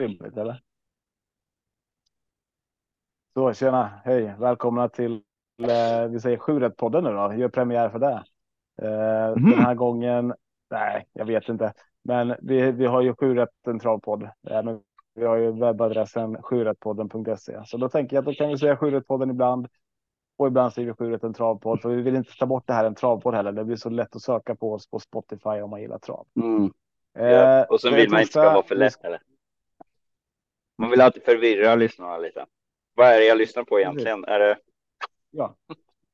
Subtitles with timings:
[0.00, 0.62] rimligt eller?
[3.34, 5.22] Så tjena, hej, välkomna till
[5.62, 7.34] eh, vi säger 7 podden nu då.
[7.34, 8.24] Gör premiär för det.
[8.82, 9.50] Eh, mm.
[9.50, 10.34] Den här gången.
[10.70, 11.72] Nej, jag vet inte,
[12.04, 14.22] men vi, vi har ju 7 en travpodd.
[14.22, 14.80] Eh, men
[15.14, 18.76] vi har ju webbadressen 7 podden.se så då tänker jag att då kan vi säga
[18.76, 19.68] 7 podden ibland.
[20.36, 22.84] Och ibland säger vi 7 en travpodd för vi vill inte ta bort det här
[22.84, 23.52] en travpodd heller.
[23.52, 26.26] Det blir så lätt att söka på oss på Spotify om man gillar trav.
[26.36, 26.72] Mm.
[27.12, 27.60] Ja.
[27.60, 29.20] Eh, och så vill man inte ska vara för lätt eller?
[30.80, 32.46] Man vill alltid förvirra lyssnarna lite.
[32.94, 34.24] Vad är det jag lyssnar på egentligen?
[34.24, 34.58] Är det?
[35.30, 35.56] Ja,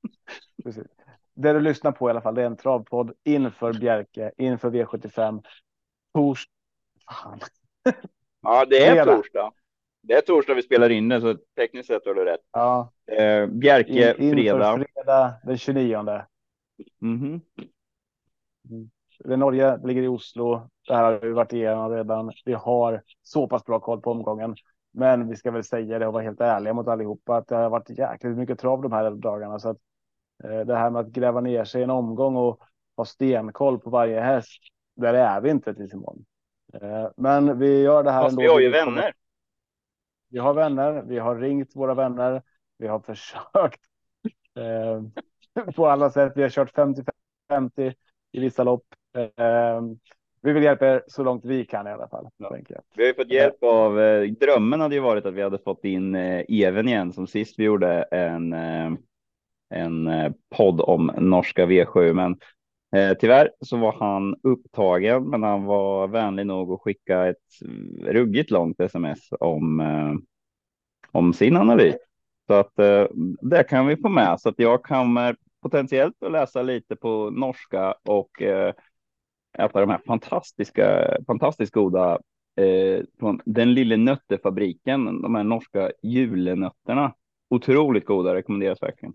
[0.64, 0.86] precis.
[1.34, 5.44] Det du lyssnar på i alla fall, det är en travpodd inför Bjerke, inför V75.
[6.14, 6.50] Torsdag.
[8.42, 9.52] Ja, det är torsdag.
[10.02, 12.40] Det är torsdag vi spelar in det, så tekniskt sett har du rätt.
[12.52, 12.92] Ja.
[13.12, 14.84] Eh, Bjerke, in, fredag.
[14.94, 15.94] fredag den 29.
[15.96, 16.20] Mm
[17.02, 17.40] -hmm.
[18.70, 18.90] Mm.
[19.24, 20.68] Norge ligger i Oslo.
[20.86, 22.32] Det här har vi varit igenom redan.
[22.44, 24.56] Vi har så pass bra koll på omgången.
[24.92, 27.70] Men vi ska väl säga det och vara helt ärliga mot allihopa att det har
[27.70, 29.58] varit jäkligt mycket trav de här dagarna.
[29.58, 29.78] Så att
[30.44, 32.60] eh, det här med att gräva ner sig i en omgång och
[32.96, 34.60] ha stenkoll på varje häst.
[34.96, 36.24] Där är vi inte till imorgon.
[36.74, 38.42] Eh, men vi gör det här Fast ändå.
[38.42, 39.12] Vi har ju vänner.
[40.28, 41.02] Vi har vänner.
[41.02, 42.42] Vi har ringt våra vänner.
[42.78, 43.80] Vi har försökt
[44.56, 45.02] eh,
[45.76, 46.32] på alla sätt.
[46.36, 47.94] Vi har kört 50-50
[48.32, 48.84] i vissa lopp.
[49.16, 49.80] Eh,
[50.42, 52.28] vi vill hjälpa er så långt vi kan i alla fall.
[52.36, 52.56] Ja.
[52.96, 55.84] Vi har ju fått hjälp av, eh, drömmen hade ju varit att vi hade fått
[55.84, 58.92] in eh, Even igen som sist vi gjorde en, eh,
[59.70, 62.12] en eh, podd om norska V7.
[62.12, 62.38] Men
[62.96, 67.36] eh, tyvärr så var han upptagen, men han var vänlig nog att skicka ett
[68.04, 70.14] ruggigt långt sms om, eh,
[71.12, 71.96] om sin analys.
[72.46, 73.06] Så att eh,
[73.40, 75.36] det kan vi få med så att jag kommer
[75.70, 78.74] potentiellt att läsa lite på norska och eh,
[79.58, 82.18] äta de här fantastiska, fantastiskt goda
[82.56, 85.22] eh, från den lilla nöttefabriken.
[85.22, 87.14] De här norska julenötterna.
[87.50, 89.14] Otroligt goda, rekommenderas verkligen.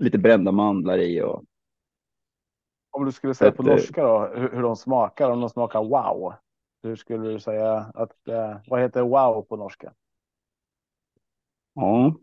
[0.00, 1.44] Lite brända mandlar i och.
[2.90, 5.84] Om du skulle säga på eh, norska då, hur, hur de smakar, om de smakar
[5.84, 6.34] wow.
[6.82, 9.92] Hur skulle du säga att, eh, vad heter wow på norska?
[11.74, 12.14] Ja.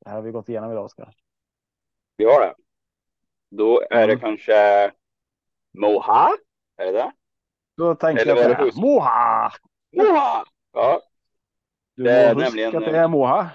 [0.00, 1.14] Det här har vi gått igenom idag, Oskar.
[2.18, 2.54] Vi har det.
[3.50, 4.20] Då är det mm.
[4.20, 4.90] kanske
[5.78, 6.28] Moha?
[6.76, 7.12] Är det det?
[7.76, 9.52] Då tänker Eller jag det Moha!
[9.96, 10.44] Moha!
[10.72, 11.02] Ja.
[11.96, 12.76] Du det är nämligen.
[12.76, 13.50] Att det är Moha.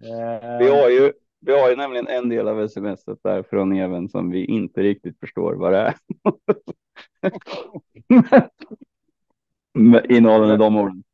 [0.58, 1.12] vi har ju.
[1.40, 5.20] Vi har ju nämligen en del av sms där från Even som vi inte riktigt
[5.20, 5.94] förstår vad det är.
[10.16, 11.04] Innehållande de orden.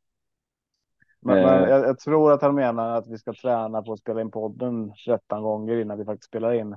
[1.25, 4.21] Men, men jag, jag, tror att han menar att vi ska träna på att spela
[4.21, 6.77] in podden 13 gånger innan vi faktiskt spelar in.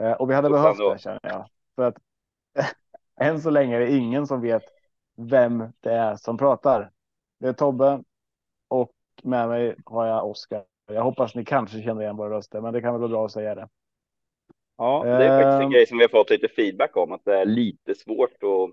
[0.00, 1.46] Eh, och vi hade behövt det känner jag.
[1.76, 1.96] För att
[3.20, 4.62] än så länge är det ingen som vet
[5.16, 6.90] vem det är som pratar.
[7.40, 8.02] Det är Tobbe
[8.68, 10.64] och med mig har jag Oskar.
[10.86, 13.32] Jag hoppas ni kanske känner igen våra röster, men det kan väl vara bra att
[13.32, 13.68] säga det.
[14.76, 17.24] Ja, det är faktiskt en uh, grej som vi har fått lite feedback om, att
[17.24, 18.70] det är lite svårt att,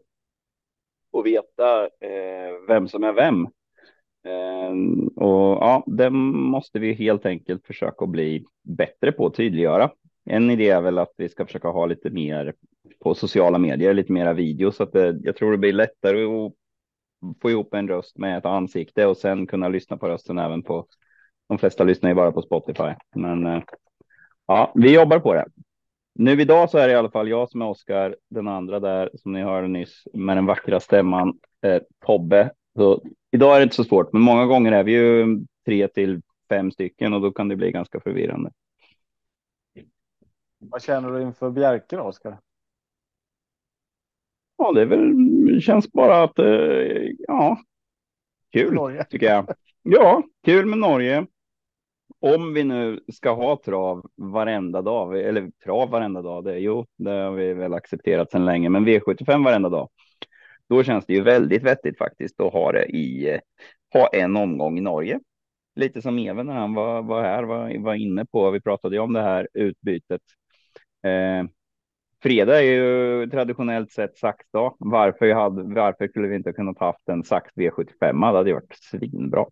[1.20, 3.48] att veta eh, vem som är vem.
[4.26, 4.72] Eh,
[5.16, 9.92] och ja, det måste vi helt enkelt försöka bli bättre på att tydliggöra.
[10.26, 12.54] En idé är väl att vi ska försöka ha lite mer
[13.00, 16.54] på sociala medier, lite mera video så att det, jag tror det blir lättare att
[17.42, 20.86] få ihop en röst med ett ansikte och sen kunna lyssna på rösten även på.
[21.50, 23.62] De flesta lyssnar ju bara på Spotify, men eh,
[24.48, 25.46] ja, vi jobbar på det.
[26.16, 29.10] Nu idag så är det i alla fall jag som är Oskar, den andra där
[29.16, 32.52] som ni hörde nyss med den vackra stämman eh, Tobbe.
[32.80, 33.02] Så
[33.32, 36.72] idag är det inte så svårt, men många gånger är vi ju tre till fem
[36.72, 38.52] stycken och då kan det bli ganska förvirrande.
[40.60, 42.40] Vad känner du inför Bjerke då, Oskar?
[44.58, 46.46] Ja, det är väl, känns bara att, eh,
[47.28, 47.58] ja,
[48.52, 49.06] kul Norge.
[49.06, 49.50] tycker jag.
[49.84, 51.26] Ja, kul med Norge.
[52.20, 57.12] Om vi nu ska ha trav varenda dag, eller trav varenda dag, det, jo, det
[57.12, 59.90] har vi väl accepterat sedan länge, men V75 varenda dag.
[60.70, 63.40] Då känns det ju väldigt vettigt faktiskt att ha det i,
[63.94, 65.20] ha en omgång i Norge.
[65.76, 69.02] Lite som Even när han var, var här, var, var inne på, vi pratade ju
[69.02, 70.22] om det här utbytet
[71.04, 71.46] Eh,
[72.24, 74.76] fredag är ju traditionellt sett saxdag.
[74.80, 78.32] Varför, hade, varför skulle vi inte kunnat haft en sax V75?
[78.32, 79.46] Det hade varit svinbra.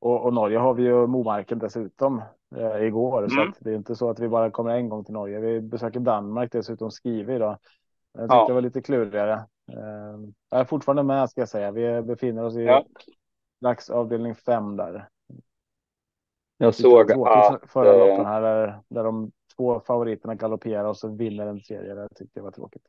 [0.00, 2.22] Och, och Norge har vi ju Momarken dessutom
[2.56, 3.52] eh, igår, mm.
[3.52, 5.40] så det är inte så att vi bara kommer en gång till Norge.
[5.40, 7.58] Vi besöker Danmark dessutom skriver idag.
[8.12, 8.46] Jag tyckte ja.
[8.46, 9.32] det var lite klurigare.
[9.72, 10.20] Eh,
[10.50, 11.70] jag är fortfarande med ska jag säga.
[11.70, 12.84] Vi befinner oss i ja.
[13.60, 15.08] dagsavdelning fem där.
[16.58, 21.08] Jag såg att förra loppen eh, här där, där de två favoriterna galopperar och så
[21.08, 21.94] vinner en serie.
[21.94, 22.82] Det tyckte jag var tråkigt.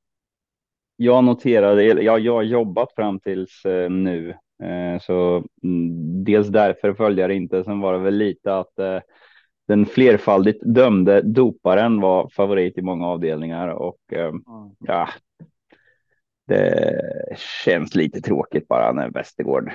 [0.95, 4.29] jag noterade, jag, jag har jobbat fram tills eh, nu,
[4.63, 7.63] eh, så mm, dels därför följde jag det inte.
[7.63, 8.99] Sen var det väl lite att eh,
[9.67, 14.43] den flerfaldigt dömde doparen var favorit i många avdelningar och mm.
[14.79, 15.09] ja,
[16.47, 16.99] det
[17.65, 19.71] känns lite tråkigt bara när Västergård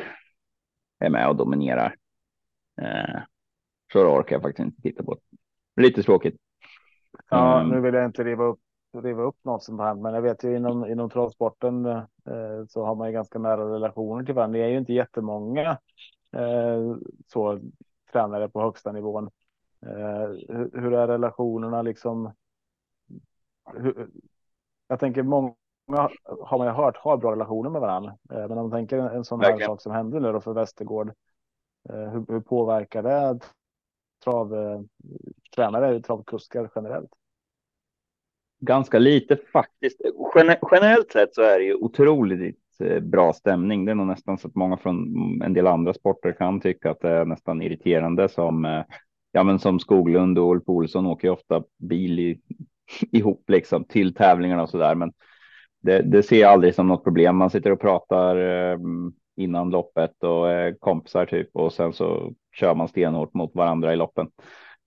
[0.98, 1.94] är med och dominerar.
[3.92, 5.16] Så orkar jag faktiskt inte titta på.
[5.76, 6.36] Lite tråkigt.
[7.30, 7.74] Ja, mm.
[7.74, 8.60] nu vill jag inte riva upp
[8.92, 12.02] riva upp något som hänt, men jag vet ju inom, inom travsporten eh,
[12.68, 14.58] så har man ju ganska nära relationer till varandra.
[14.58, 15.78] Det är ju inte jättemånga
[16.32, 16.96] eh,
[17.26, 17.60] så
[18.12, 19.30] tränare på högsta nivån.
[19.86, 22.32] Eh, hur, hur, är relationerna liksom?
[23.74, 24.08] Hur,
[24.88, 25.54] jag tänker många
[26.40, 28.16] har man ju hört har bra relationer med varandra.
[28.32, 31.12] Eh, men om man tänker en, sån här sak som hände nu då för Västergård.
[31.88, 33.38] Eh, hur, hur påverkar det
[34.24, 34.80] trav, eh,
[35.54, 37.10] tränare, travkuskar generellt?
[38.60, 40.00] ganska lite faktiskt.
[40.72, 42.58] Generellt sett så är det ju otroligt
[43.02, 43.84] bra stämning.
[43.84, 44.96] Det är nog nästan så att många från
[45.42, 48.84] en del andra sporter kan tycka att det är nästan irriterande som
[49.32, 52.40] ja, men som Skoglund och Ulf Olsson åker ju ofta bil i,
[53.12, 54.94] ihop liksom till tävlingarna och så där.
[54.94, 55.12] Men
[55.80, 57.36] det, det ser jag aldrig som något problem.
[57.36, 58.78] Man sitter och pratar eh,
[59.36, 63.96] innan loppet och är kompisar typ och sen så kör man stenhårt mot varandra i
[63.96, 64.28] loppen.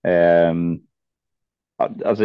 [0.06, 0.54] Eh,
[2.04, 2.24] Alltså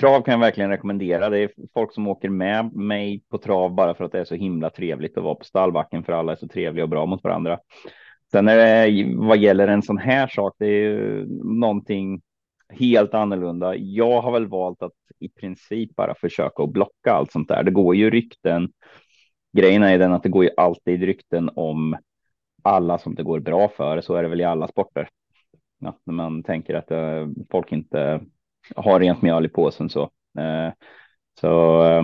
[0.00, 1.30] trav kan jag verkligen rekommendera.
[1.30, 4.34] Det är folk som åker med mig på trav bara för att det är så
[4.34, 7.58] himla trevligt att vara på stallbacken för alla är så trevliga och bra mot varandra.
[8.32, 12.22] Sen är det vad gäller en sån här sak, det är ju någonting
[12.68, 13.76] helt annorlunda.
[13.76, 17.62] Jag har väl valt att i princip bara försöka att blocka allt sånt där.
[17.62, 18.72] Det går ju rykten.
[19.56, 21.96] Grejen är den att det går ju alltid rykten om
[22.62, 24.00] alla som det går bra för.
[24.00, 25.08] Så är det väl i alla sporter.
[25.78, 28.20] Ja, när man tänker att äh, folk inte
[28.76, 30.02] har rent mjöl i påsen så.
[30.38, 30.72] Äh,
[31.40, 32.02] så äh,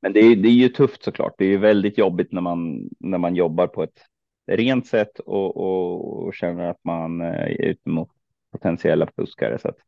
[0.00, 1.34] men det är, det är ju tufft såklart.
[1.38, 4.00] Det är ju väldigt jobbigt när man när man jobbar på ett
[4.46, 8.08] rent sätt och, och, och känner att man eh, är ute mot
[8.52, 9.58] potentiella fuskare.
[9.58, 9.78] Så att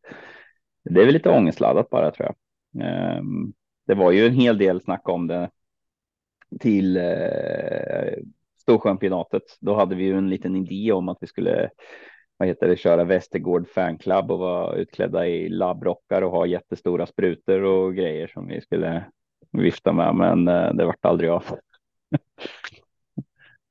[0.85, 2.37] det är väl lite ångestladdat bara tror jag.
[2.85, 3.53] Ehm,
[3.87, 5.51] det var ju en hel del snack om det
[6.61, 7.03] till eh,
[9.61, 11.71] Då hade vi ju en liten idé om att vi skulle
[12.37, 17.63] vad heter det, köra Västergård fanclub och vara utklädda i labbrockar och ha jättestora sprutor
[17.63, 19.05] och grejer som vi skulle
[19.53, 21.45] vifta med, men eh, det vart aldrig av.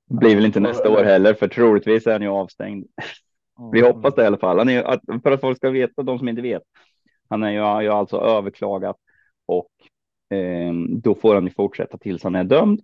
[0.10, 2.86] Blir väl inte nästa år heller, för troligtvis är han ju avstängd.
[3.72, 4.58] Vi hoppas det i alla fall.
[4.58, 6.64] Han är, för att folk ska veta, de som inte vet.
[7.30, 8.96] Han är ju, har ju alltså överklagat
[9.46, 9.70] och
[10.38, 12.82] eh, då får han ju fortsätta tills han är dömd.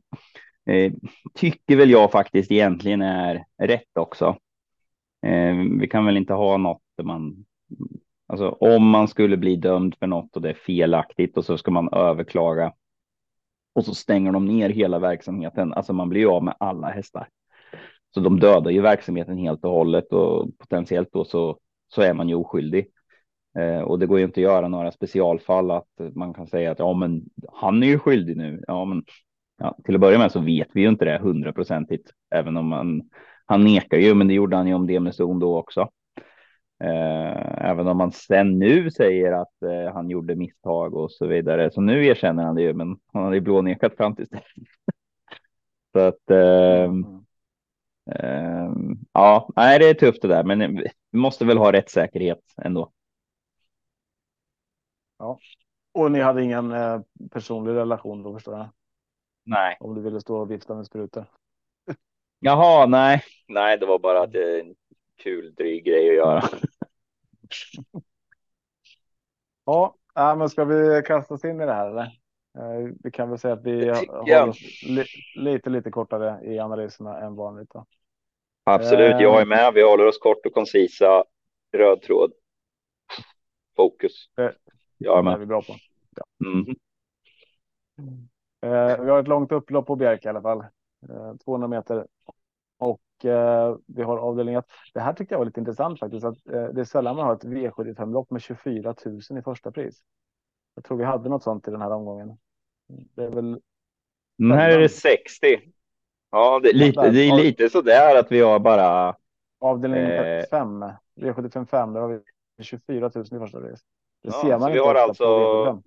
[0.65, 0.93] Eh,
[1.33, 4.37] tycker väl jag faktiskt egentligen är rätt också.
[5.25, 7.45] Eh, vi kan väl inte ha något där man,
[8.27, 11.71] alltså om man skulle bli dömd för något och det är felaktigt och så ska
[11.71, 12.73] man överklaga
[13.73, 15.73] och så stänger de ner hela verksamheten.
[15.73, 17.27] Alltså man blir ju av med alla hästar.
[18.13, 21.57] Så de dödar ju verksamheten helt och hållet och potentiellt då så,
[21.87, 22.87] så är man ju oskyldig.
[23.59, 26.79] Eh, och det går ju inte att göra några specialfall att man kan säga att
[26.79, 27.23] ja, men
[27.53, 28.63] han är ju skyldig nu.
[28.67, 29.03] Ja, men
[29.57, 33.01] ja, till att börja med så vet vi ju inte det hundraprocentigt, även om man
[33.45, 35.89] han nekar ju, men det gjorde han ju om det med zon då också.
[36.83, 41.71] Eh, även om man sen nu säger att eh, han gjorde misstag och så vidare.
[41.71, 44.43] Så nu erkänner han det ju, men han hade ju blånekat fram tills dess.
[45.93, 46.91] så att eh,
[48.11, 48.71] eh,
[49.11, 52.91] ja, nej, det är tufft det där, men vi måste väl ha rättssäkerhet ändå.
[55.17, 55.39] Ja,
[55.93, 58.69] och ni hade ingen eh, personlig relation då förstår jag?
[59.43, 59.77] Nej.
[59.79, 61.25] Om du ville stå och vifta med sprutor.
[62.39, 64.75] Jaha, nej, nej, det var bara att det är en
[65.15, 66.41] kul dryg grej att göra.
[69.65, 72.21] ja, men ska vi kasta oss in i det här eller?
[72.57, 75.05] Eh, vi kan väl säga att vi håller oss li
[75.35, 77.69] lite, lite kortare i analyserna än vanligt.
[77.69, 77.85] Då.
[78.63, 79.47] Absolut, jag är eh.
[79.47, 79.73] med.
[79.73, 81.23] Vi håller oss kort och koncisa.
[81.77, 82.33] Röd tråd.
[83.75, 84.29] Fokus.
[84.35, 84.55] Det,
[84.97, 85.33] jag är med.
[85.33, 85.75] Det är vi bra på.
[86.15, 86.23] Ja.
[86.45, 86.75] Mm.
[89.05, 90.65] vi har ett långt upplopp på Bjerk i alla fall.
[91.45, 92.07] 200 meter
[92.77, 94.65] och eh, vi har avdelning 1.
[94.93, 96.25] Det här tyckte jag var lite intressant faktiskt.
[96.25, 99.71] Att, eh, det är sällan man har ett V75 lopp med 24 000 i första
[99.71, 100.01] pris.
[100.75, 102.37] Jag tror vi hade något sånt i den här omgången.
[103.15, 103.59] Det är väl.
[104.37, 105.61] Den här är det 60.
[106.31, 109.15] Ja, det är lite, det är lite så där att vi har bara.
[109.59, 110.43] Avdelning eh...
[110.51, 110.83] 5,
[111.15, 112.07] V75 5, där har
[112.57, 113.79] vi 24 000 i första pris.
[114.23, 115.81] Det ja, ser man vi har alltså.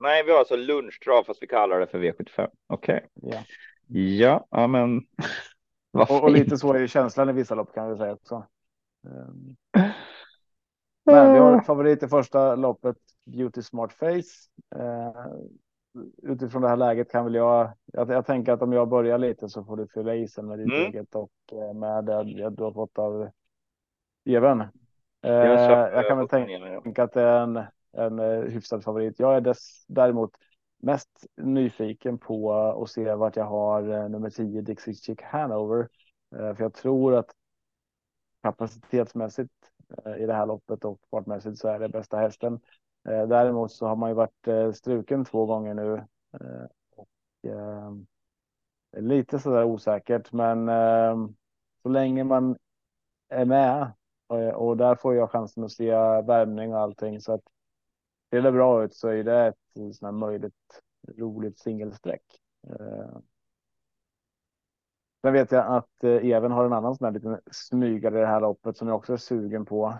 [0.00, 2.48] Nej, vi har alltså lunchtrav fast vi kallar det för V75.
[2.66, 3.06] Okej.
[3.14, 3.38] Okay.
[3.86, 5.00] Ja, ja, men.
[5.92, 8.46] Och, och, lite så är känslan i vissa lopp kan vi säga också.
[9.06, 9.56] Ehm.
[11.04, 14.50] Men vi har favorit i första loppet, Beauty Smart Face.
[14.76, 15.48] Ehm,
[16.22, 19.48] utifrån det här läget kan väl jag, jag, jag tänker att om jag börjar lite
[19.48, 20.80] så får du fylla i sen med ditt mm.
[20.80, 23.30] eget och eh, med det du har fått av
[24.24, 24.60] Even.
[25.22, 29.20] Eh, jag kan väl tänka att det är en, en eh, hyfsad favorit.
[29.20, 30.30] Jag är dess, däremot
[30.82, 35.88] mest nyfiken på att se vart jag har eh, nummer 10 Dixie Chick Hanover.
[36.34, 37.30] Eh, för jag tror att
[38.42, 39.52] kapacitetsmässigt
[40.04, 42.60] eh, i det här loppet och fartmässigt så är det bästa hästen.
[43.04, 46.04] Däremot så har man ju varit struken två gånger nu.
[46.96, 47.08] Och,
[48.96, 50.66] lite sådär osäkert, men
[51.82, 52.56] så länge man
[53.28, 53.92] är med
[54.54, 55.90] och där får jag chansen att se
[56.22, 57.42] värmning och allting så att
[58.40, 59.56] det är bra ut så är det ett
[60.02, 60.82] här möjligt
[61.18, 62.22] roligt singelsträck.
[65.22, 68.40] Sen vet jag att Even har en annan sån här liten smygare i det här
[68.40, 69.94] loppet som jag också är sugen på.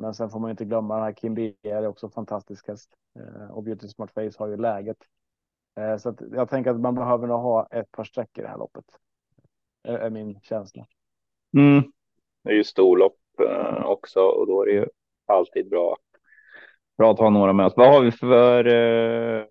[0.00, 3.50] Men sen får man inte glömma den här Kim B är också fantastisk häst eh,
[3.50, 4.96] och Beauty Smart Face har ju läget.
[5.76, 8.48] Eh, så att jag tänker att man behöver nog ha ett par streck i det
[8.48, 8.84] här loppet.
[9.82, 10.86] Är, är min känsla.
[11.56, 11.92] Mm.
[12.42, 13.18] Det är ju storlopp
[13.48, 14.86] eh, också och då är det ju
[15.26, 15.96] alltid bra.
[17.00, 17.72] Bra att ha några med oss.
[17.76, 18.66] Vad har vi för?
[18.66, 19.46] Eh,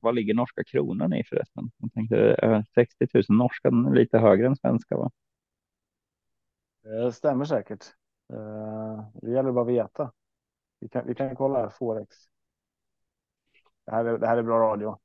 [0.00, 1.70] vad ligger norska kronan i förresten?
[1.78, 5.10] Jag tänkte 60 000 norska, den är lite högre än svenska va?
[6.82, 7.84] Det stämmer säkert.
[8.32, 10.12] Uh, det gäller bara att veta.
[10.80, 12.16] Vi kan, vi kan kolla här, Forex.
[13.86, 14.98] Det här, är, det här är bra radio.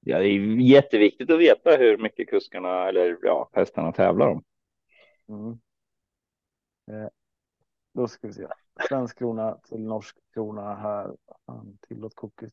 [0.00, 4.44] Ja, det är jätteviktigt att veta hur mycket kuskarna eller ja, hästarna tävlar om.
[5.28, 5.50] Mm.
[6.90, 7.08] Eh,
[7.92, 8.46] då ska vi se.
[8.88, 11.16] Svensk krona till norsk krona här.
[11.88, 12.52] Tillåt cookies.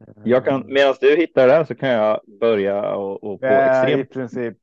[0.00, 4.06] Eh, jag kan medan du hittar det så kan jag börja och, och på extremt.
[4.06, 4.58] I princip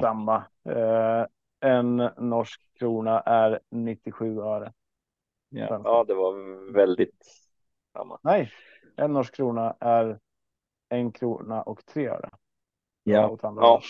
[0.00, 0.36] samma.
[0.68, 1.26] Eh,
[1.60, 4.72] en norsk krona är 97 öre.
[5.48, 7.26] Ja, ja det var väldigt
[7.92, 8.18] samma.
[8.22, 8.52] Nej,
[8.96, 10.18] en norsk krona är
[10.88, 12.30] en krona och tre öre.
[13.02, 13.82] Ja, ja.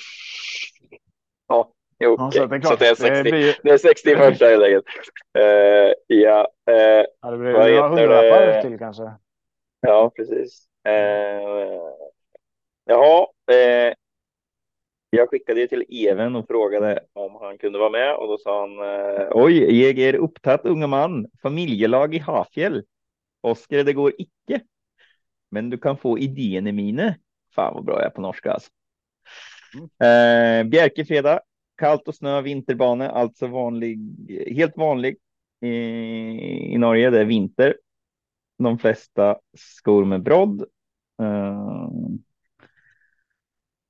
[1.48, 1.72] ja.
[2.02, 2.30] Jo, okay.
[2.40, 3.56] så, det är klart, så det är 60, det, blir...
[3.62, 4.84] det är 60 första helt enkelt.
[5.38, 9.12] Uh, ja, uh, ja, det blir några hundralappar till kanske.
[9.80, 10.66] Ja, precis.
[10.88, 10.94] Uh,
[12.84, 13.94] jaha, uh,
[15.10, 18.60] jag skickade ju till Even och frågade om han kunde vara med och då sa
[18.60, 18.70] han
[19.30, 22.84] oj, jag är upptatt unga man, familjelag i Hafjäll.
[23.40, 24.60] Oskar, det går icke.
[25.50, 27.14] Men du kan få idéerna mina.
[27.54, 28.70] Fan vad bra jag är på norska alltså.
[29.74, 30.64] Mm.
[30.64, 31.40] Eh, Bjärkefredag,
[31.78, 33.98] kallt och snö, vinterbane, alltså vanlig,
[34.56, 35.16] helt vanlig
[35.60, 35.68] i,
[36.74, 37.10] i Norge.
[37.10, 37.76] Det är vinter.
[38.58, 40.64] De flesta skor med brodd.
[41.22, 41.88] Uh,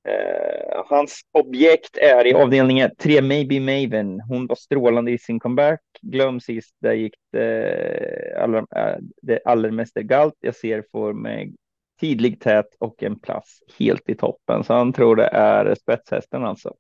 [0.09, 4.21] Uh, hans objekt är i avdelningen 3 Maybe Maven.
[4.21, 5.81] Hon var strålande i sin comeback.
[6.01, 10.35] Glöm sist, där gick det, allra, eh, det allra galt.
[10.41, 11.53] Jag ser för mig
[12.01, 14.65] tidlig tät och en plats helt i toppen.
[14.65, 16.75] Så han tror det är spetshästen alltså.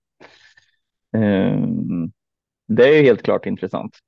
[1.16, 2.09] Uh,
[2.66, 3.99] det är ju helt klart intressant.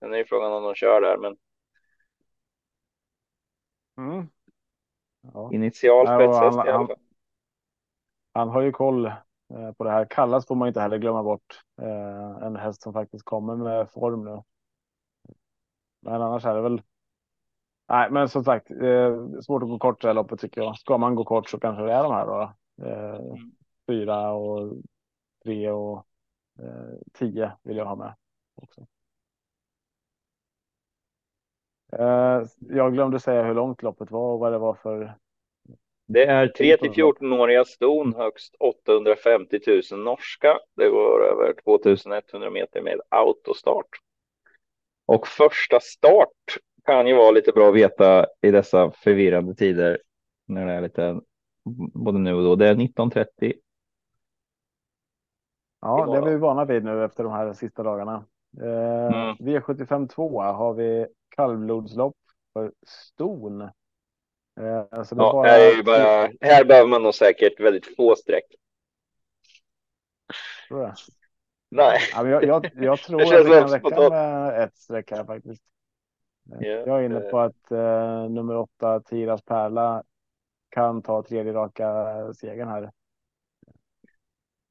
[0.00, 1.36] Sen är ju frågan om de kör där, men.
[3.98, 4.28] Mm.
[5.34, 5.50] Ja.
[5.52, 6.96] Initial spetshäst i alla fall
[8.32, 10.04] han har ju koll eh, på det här.
[10.04, 11.62] Kallas får man inte heller glömma bort.
[11.82, 14.42] Eh, en häst som faktiskt kommer med form nu.
[16.00, 16.82] Men annars är det väl.
[17.88, 20.76] Nej, men som sagt, eh, svårt att gå kort det här loppet tycker jag.
[20.76, 22.52] Ska man gå kort så kanske det är de här då.
[22.82, 23.52] Mm.
[23.86, 24.76] Fyra och
[25.44, 26.06] tre och
[27.12, 28.14] tio vill jag ha med
[28.54, 28.86] också.
[32.58, 35.14] Jag glömde säga hur långt loppet var och vad det var för
[36.06, 39.58] det är 3 till 14-åriga ston högst 850
[39.92, 40.58] 000 norska.
[40.76, 43.88] Det går över 2100 meter med autostart.
[45.06, 49.98] Och första start kan ju vara lite bra att veta i dessa förvirrande tider
[50.46, 51.20] när det är lite
[51.94, 52.56] både nu och då.
[52.56, 53.52] Det är 19.30.
[55.82, 58.24] Ja, det är vi vana vid nu efter de här sista dagarna.
[58.60, 59.36] Eh, mm.
[59.36, 62.16] V75 2 har vi kallblodslopp
[62.52, 63.60] för ston.
[63.60, 65.48] Eh, alltså ja, bara...
[65.48, 66.30] här, bara...
[66.40, 68.44] här behöver man nog säkert väldigt få streck.
[70.68, 70.94] Tror jag.
[71.70, 71.98] Nej.
[72.12, 75.62] Ja, jag, jag, jag tror det att det kan räcka med ett streck här faktiskt.
[76.62, 80.02] Yeah, jag är inne på att uh, nummer åtta, Tiras Pärla,
[80.68, 82.90] kan ta tredje raka segern här.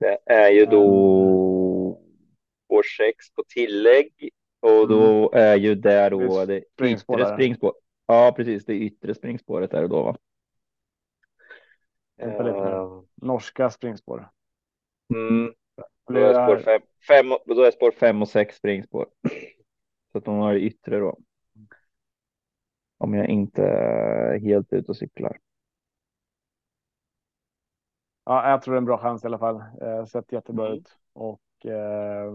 [0.02, 0.84] Det är ju då
[2.68, 4.30] år sex på tillägg
[4.60, 5.48] och då mm.
[5.48, 7.74] är ju där då det yttre springspår.
[8.06, 8.66] Ja, precis.
[8.66, 10.18] Det yttre springspåret är det då, va?
[12.24, 14.30] Uh, norska springspår.
[15.14, 15.54] Mm.
[16.08, 19.08] Då är spår fem, fem, då är spår fem och sex springspår.
[20.12, 21.18] Så att de har det yttre då.
[22.98, 25.38] Om jag inte är helt ute och cyklar.
[28.32, 29.64] Ja, jag tror det är en bra chans i alla fall.
[29.82, 30.78] Eh, sett jättebra mm.
[30.78, 32.32] ut och eh,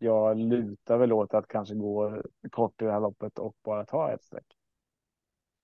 [0.00, 4.12] jag lutar väl åt att kanske gå kort i det här loppet och bara ta
[4.12, 4.44] ett streck.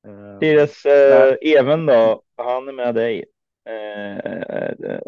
[0.06, 3.24] Eh, Tires eh, Even då, han är med dig.
[3.68, 5.00] Eh,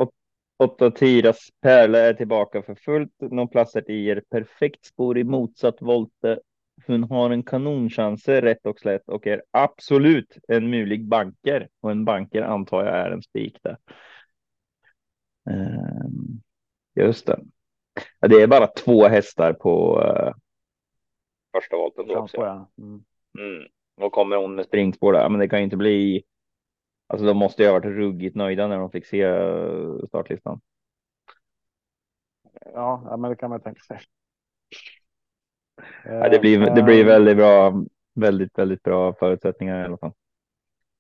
[0.59, 3.13] Otto Tiras Pärla är tillbaka för fullt.
[3.21, 6.41] Någon platser i er perfekt spår i motsatt volte.
[6.87, 12.05] Hon har en kanonchanser rätt och slätt och är absolut en mulig banker och en
[12.05, 13.77] banker antar jag är en spik där.
[15.51, 16.41] Um,
[16.95, 17.41] just det.
[18.21, 20.35] Ja, det är bara två hästar på uh,
[21.57, 22.07] första volten.
[22.07, 22.37] Då också.
[22.37, 22.71] Ja.
[22.79, 23.05] Mm.
[23.39, 23.69] Mm.
[24.01, 26.25] Och kommer hon med springspår där, men det kan ju inte bli.
[27.07, 30.61] Alltså de måste ju ha varit ruggigt nöjda när de fick se eh, startlistan.
[32.65, 34.01] Ja, men det kan man tänka sig.
[36.05, 40.13] Ja, det blir, det blir väldigt bra, väldigt, väldigt bra förutsättningar i alla fall.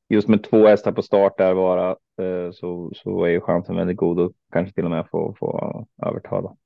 [0.09, 3.97] Just med två hästar på start där bara eh, så, så är ju chansen väldigt
[3.97, 6.57] god och kanske till och med få, få övertala.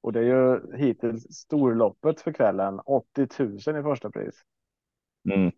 [0.00, 2.80] Och det är ju hittills storloppet för kvällen.
[2.84, 4.42] 80 000 i första pris.
[5.30, 5.52] Mm.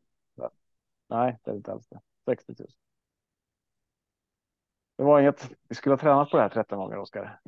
[1.08, 2.00] Nej, det är inte alls det.
[2.24, 2.68] 60 000.
[4.96, 5.50] Det var inget.
[5.68, 7.40] Vi skulle ha tränat på det här 13 gånger, Oskar.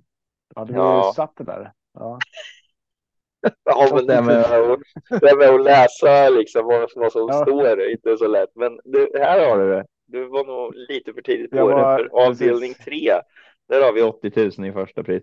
[0.54, 1.72] Ja, du ju satt det där.
[1.92, 2.18] Ja.
[3.64, 4.80] Ja, men det med, att,
[5.20, 7.42] det med att läsa liksom vad, vad som ja.
[7.42, 8.50] står är inte så lätt.
[8.54, 9.84] Men du, här har du det.
[10.06, 12.04] Du var nog lite för tidigt på var, det.
[12.04, 13.10] För avdelning tre,
[13.68, 15.22] där har vi 80 000 i första pris.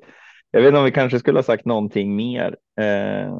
[0.51, 2.57] Jag vet inte om vi kanske skulle ha sagt någonting mer.
[2.81, 3.33] Eh,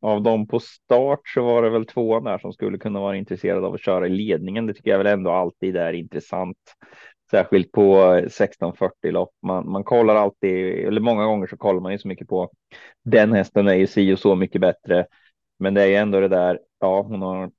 [0.00, 3.66] av dem på start så var det väl två där som skulle kunna vara intresserade
[3.66, 4.66] av att köra i ledningen.
[4.66, 6.56] Det tycker jag väl ändå alltid är intressant.
[7.30, 9.30] Särskilt på 1640 lopp.
[9.42, 12.50] Man, man kollar alltid, eller många gånger så kollar man ju så mycket på
[13.04, 15.06] den hästen är ju si och så mycket bättre.
[15.58, 17.50] Men det är ju ändå det där, ja, hon har,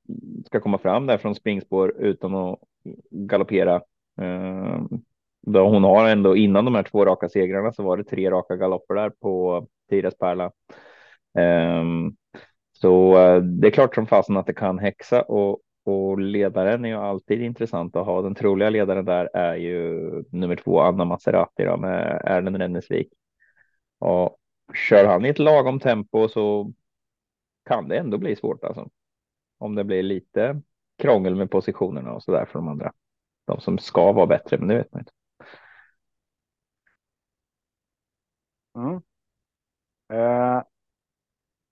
[0.46, 2.60] ska komma fram där från springspår utan att
[3.12, 3.76] galoppera.
[4.22, 4.82] Eh,
[5.48, 8.56] då hon har ändå innan de här två raka segrarna så var det tre raka
[8.56, 10.52] galopper där på Tiras Pärla.
[11.38, 12.12] Ehm, eh,
[12.72, 16.96] så det är klart som fasen att det kan häxa och, och ledaren är ju
[16.96, 18.22] alltid intressant att ha.
[18.22, 19.94] Den troliga ledaren där är ju
[20.32, 23.14] nummer två Anna Maserati då, med Erlend Rennesvik.
[24.00, 24.38] Och
[24.74, 26.74] kör han i ett lagom tempo så
[27.66, 28.90] kan det ändå bli svårt alltså.
[29.58, 30.62] Om det blir lite
[30.98, 32.94] krångel med positionerna och så där för de andra.
[33.46, 35.12] De som ska vara bättre, men det vet man inte.
[38.76, 39.02] Mm.
[40.14, 40.64] Eh,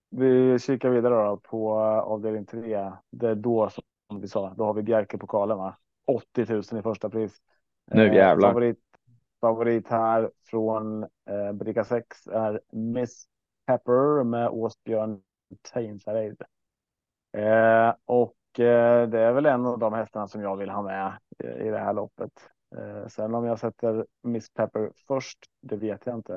[0.09, 2.91] vi kikar vidare då på eh, avdelning 3.
[3.11, 3.83] Det är då som
[4.15, 5.77] vi sa, då har vi Bjerke-pokalen va?
[6.05, 7.37] 80 000 i första pris.
[7.91, 8.47] Nu jävlar.
[8.47, 8.79] Eh, favorit,
[9.41, 13.25] favorit här från eh, bricka 6 är Miss
[13.65, 15.21] Pepper med Åsbjörn
[15.73, 16.41] Tainsareid.
[17.37, 21.17] Eh, och eh, det är väl en av de hästarna som jag vill ha med
[21.43, 22.31] i, i det här loppet.
[22.77, 26.33] Eh, sen om jag sätter Miss Pepper först, det vet jag inte.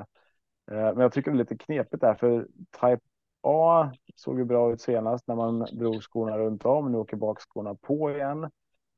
[0.71, 2.49] Eh, men jag tycker det är lite knepigt där för
[2.81, 3.01] Type
[3.43, 6.93] A såg ju bra ut senast när man drog skorna runt om.
[6.93, 8.51] Nu åker bakskorna på igen.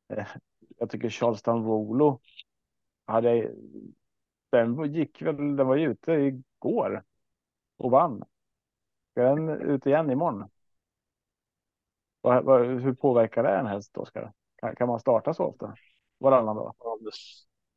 [0.08, 0.26] Eh,
[0.78, 2.20] jag tycker Charleston Volo.
[3.06, 3.52] hade.
[4.50, 5.56] Den gick väl.
[5.56, 7.04] Den var ju ute igår
[7.76, 8.24] och vann.
[9.10, 10.48] Ska den ut igen imorgon?
[12.80, 14.32] Hur påverkar det en häst, Oskar?
[14.56, 15.74] Kan, kan man starta så ofta?
[16.18, 16.74] Varannan dag?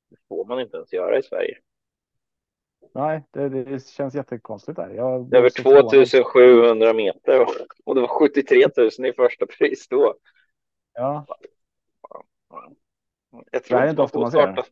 [0.09, 1.57] det får man inte ens göra i Sverige.
[2.93, 4.89] Nej, det, det känns jättekonstigt där.
[4.89, 7.47] Jag det var 2700 meter
[7.85, 10.15] och det var 73 000 i första pris då.
[10.93, 11.25] Ja.
[13.51, 14.63] Jag tror det är inte ofta man ser det.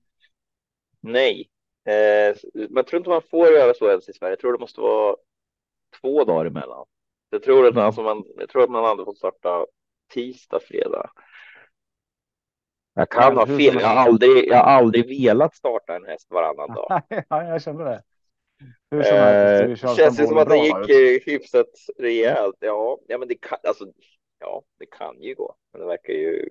[1.02, 1.50] Nej,
[1.86, 4.32] eh, jag tror inte man får göra så ens i Sverige.
[4.32, 5.16] Jag tror det måste vara
[6.02, 6.86] två dagar emellan.
[7.30, 9.66] Jag tror att, alltså man, jag tror att man hade fått starta
[10.14, 11.10] tisdag, fredag.
[12.94, 13.76] Jag kan ha fel.
[13.82, 17.02] Jag har aldrig, jag har aldrig velat starta en häst varannan dag.
[17.30, 18.04] ja, jag kände det.
[18.92, 21.28] Hur som helst, eh, känns det som att det gick ut.
[21.28, 22.56] hyfsat rejält.
[22.60, 23.86] Ja, ja, men det kan alltså.
[24.40, 26.50] Ja, det kan ju gå, men det verkar ju.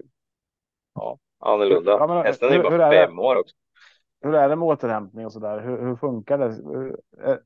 [0.94, 1.90] Ja, annorlunda.
[1.90, 3.54] Ja, men, Hästen är ju bara fem år också.
[4.22, 5.60] Hur är det med återhämtning och så där?
[5.60, 6.46] Hur, hur funkar det?
[7.24, 7.36] Eh,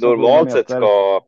[0.00, 1.20] Normalt sett ska.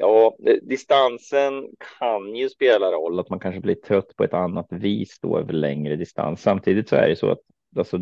[0.00, 5.18] Ja, distansen kan ju spela roll att man kanske blir trött på ett annat vis
[5.20, 6.42] då över längre distans.
[6.42, 7.40] Samtidigt så är det så att
[7.76, 7.98] alltså,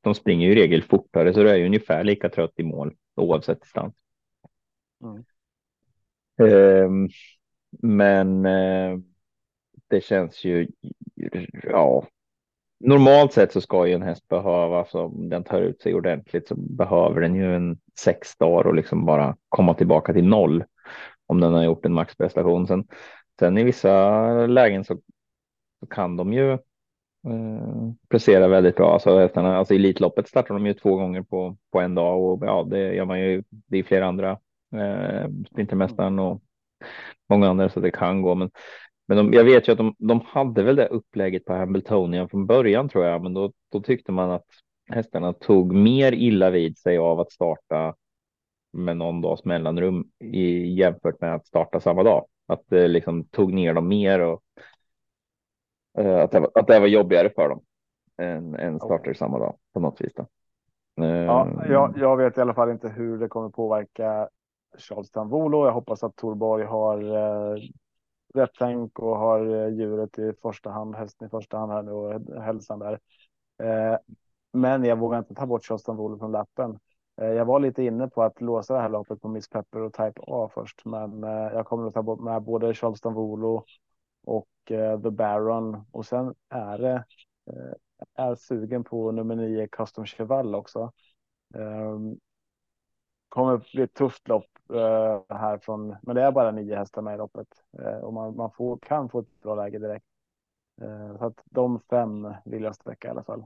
[0.00, 2.94] de springer ju i regel fortare så du är ju ungefär lika trött i mål
[3.16, 3.94] oavsett distans.
[5.02, 5.24] Mm.
[6.84, 7.08] Um,
[7.82, 8.98] men uh,
[9.88, 10.68] det känns ju,
[11.62, 12.06] ja,
[12.80, 16.48] normalt sett så ska ju en häst behöva, så om den tar ut sig ordentligt
[16.48, 20.64] så behöver den ju en sex dagar och liksom bara komma tillbaka till noll
[21.28, 22.66] om den har gjort en maxprestation.
[22.66, 22.84] Sen,
[23.38, 25.00] sen i vissa lägen så,
[25.80, 28.92] så kan de ju eh, prestera väldigt bra.
[28.92, 32.66] Alltså, hästarna, alltså Elitloppet startar de ju två gånger på, på en dag och ja,
[32.70, 33.42] det gör man ju.
[33.50, 34.30] Det är flera andra
[34.76, 36.42] eh, Sprintermästaren och
[37.28, 38.34] många andra så det kan gå.
[38.34, 38.50] Men,
[39.08, 42.46] men de, jag vet ju att de, de hade väl det upplägget på Hambletonian från
[42.46, 44.46] början tror jag, men då, då tyckte man att
[44.88, 47.94] hästarna tog mer illa vid sig av att starta
[48.72, 52.26] med någon dags mellanrum i, jämfört med att starta samma dag.
[52.46, 54.42] Att det liksom tog ner dem mer och
[56.00, 57.60] uh, att, det var, att det var jobbigare för dem
[58.22, 59.14] än, än startar okay.
[59.14, 60.12] samma dag på något vis.
[60.14, 60.26] Då.
[60.94, 64.28] Ja, jag, jag, vet i alla fall inte hur det kommer påverka
[64.78, 65.66] Charles Tanvolo.
[65.66, 67.58] Jag hoppas att Torborg har uh,
[68.34, 72.42] rätt tänk och har djuret i första hand, hästen i första hand här nu och
[72.42, 72.98] hälsan där.
[74.52, 76.78] Men jag vågar inte ta bort Charles Tanvolo från lappen.
[77.20, 79.92] Eh, jag var lite inne på att låsa det här loppet på Miss Pepper och
[79.92, 83.64] Type A först, men eh, jag kommer att ta bort med både Charleston Volo
[84.24, 87.04] och eh, The Baron och sen är det
[88.14, 90.92] är sugen på nummer nio Custom Cheval också.
[91.54, 92.18] Ehm,
[93.28, 94.46] kommer bli ett tufft lopp
[95.28, 97.48] här från, men det är bara nio hästar med i loppet
[98.02, 100.06] och man, man får, kan få ett bra läge direkt.
[101.18, 103.44] Så att de fem vill jag sträcka i alla fall.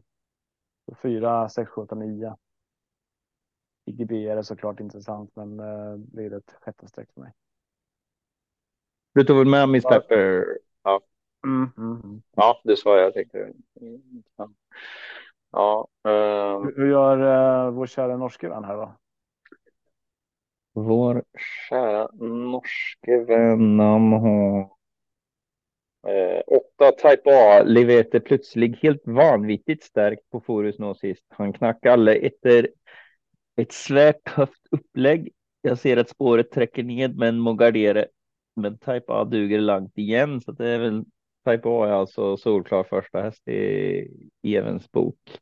[1.02, 2.36] Fyra, sex, sju, åtta, nio.
[3.84, 5.56] IGB är det såklart intressant, men
[6.06, 7.32] blir ett sjätte streck för mig.
[9.14, 10.58] Du tog väl med Miss Pepper?
[10.82, 11.00] Ja.
[11.44, 12.22] Mm, mm, mm.
[12.36, 13.52] Ja, det sa jag tänkte.
[15.52, 15.88] Ja.
[16.08, 16.70] Uh...
[16.76, 17.18] Hur gör
[17.66, 18.92] uh, vår kära norske vän här då?
[20.72, 21.24] Vår
[21.68, 24.60] kära norske vän har
[26.06, 31.26] eh, åtta Type A leverte plötsligt helt vanvittigt starkt på Forus nå sist.
[31.28, 32.68] Han knackade alla efter
[33.56, 35.32] ett svärt höft upplägg.
[35.62, 38.04] Jag ser att spåret träcker ned men må gardera.
[38.56, 41.04] Men Type A duger långt igen så det är väl
[41.44, 44.08] Type A är alltså solklar första häst i
[44.42, 45.38] Evens bok.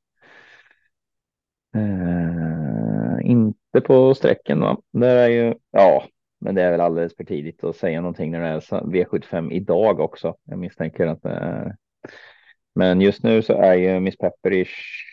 [1.77, 4.81] Uh, inte på sträcken va?
[4.93, 6.05] Det är ju, ja,
[6.41, 10.01] men det är väl alldeles för tidigt att säga någonting när det är V75 idag
[10.01, 10.37] också.
[10.45, 11.77] Jag misstänker att det är.
[12.75, 14.65] Men just nu så är ju Miss Pepper i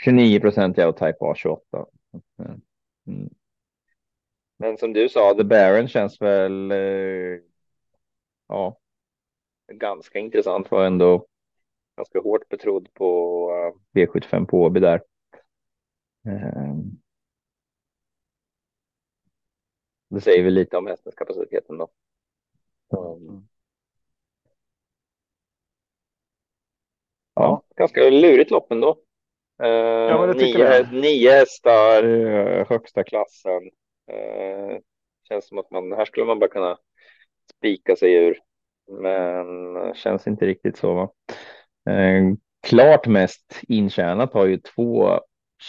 [0.03, 1.85] 29 procent och Type A 28.
[2.39, 2.61] Mm.
[4.57, 6.71] Men som du sa, The Baron känns väl.
[6.71, 7.39] Eh,
[8.47, 8.79] ja.
[9.73, 11.27] Ganska intressant var ändå.
[11.97, 15.01] Ganska hårt betrodd på uh, V75 på Åby där.
[16.25, 17.01] Um,
[20.09, 21.89] det säger väl lite om hästens kapaciteten då.
[22.89, 23.47] Um,
[27.33, 29.06] ja, ganska lurigt lopp ändå.
[29.63, 33.63] Uh, ja, nio, nio hästar, uh, högsta klassen.
[34.11, 34.77] Uh,
[35.27, 36.77] känns som att man här skulle man bara kunna
[37.57, 38.39] spika sig ur.
[39.01, 40.93] Men känns inte riktigt så.
[40.93, 41.09] Va?
[42.67, 45.19] klart mest intjänat har ju två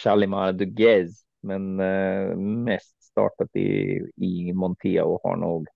[0.03, 1.75] Chalimar Duguez, men
[2.63, 5.67] mest startat i, i Montea och har nog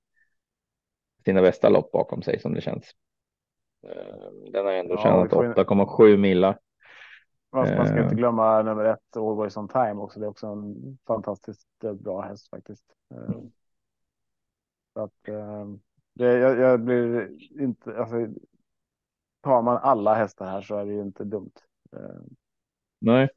[1.26, 2.92] sina bästa lopp bakom sig som det känns.
[4.52, 6.58] Den har ändå ja, tjänat 8,7 millar.
[7.54, 8.18] Fast man ska inte eh.
[8.18, 10.20] glömma nummer ett, Always on time också.
[10.20, 12.86] Det är också en fantastiskt eh, bra häst faktiskt.
[13.16, 13.40] Eh,
[14.94, 15.12] så att
[16.14, 17.30] det, jag, jag blir
[17.62, 18.16] inte, alltså,
[19.42, 21.52] tar man alla hästar här så är det ju inte dumt.
[23.02, 23.30] Nej.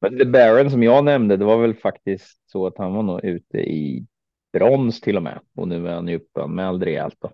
[0.00, 3.24] Men The Baron som jag nämnde, det var väl faktiskt så att han var nog
[3.24, 4.06] ute i
[4.52, 5.40] brons till och med.
[5.56, 7.32] Och nu är han ju uppanmäld rejält då.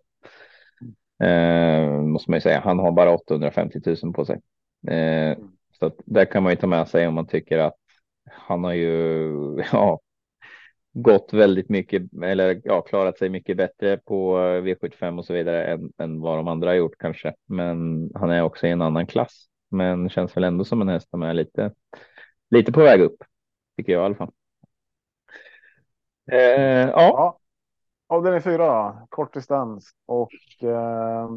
[1.27, 2.61] Eh, måste man ju säga.
[2.61, 4.41] Han har bara 850 000 på sig.
[4.89, 5.58] Eh, mm.
[5.79, 7.77] Så att kan man ju ta med sig om man tycker att
[8.31, 10.01] han har ju ja,
[10.93, 15.93] gått väldigt mycket eller ja, klarat sig mycket bättre på V75 och så vidare än,
[15.99, 17.35] än vad de andra har gjort kanske.
[17.47, 21.11] Men han är också i en annan klass, men känns väl ändå som en häst
[21.11, 21.73] som är lite,
[22.51, 23.25] lite på väg upp,
[23.77, 24.33] tycker jag i alla fall.
[26.33, 26.93] Eh, ja.
[26.95, 27.39] ja.
[28.07, 31.29] Avdelning fyra då, kortdistans och eh,